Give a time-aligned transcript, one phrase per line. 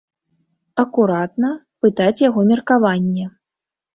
[0.83, 1.51] Акуратна,
[1.85, 3.25] пытаць яго меркаванне.